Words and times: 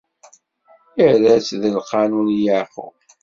Irra-t 1.05 1.49
d 1.61 1.63
lqanun 1.77 2.27
i 2.35 2.37
Yeɛqub. 2.45 2.95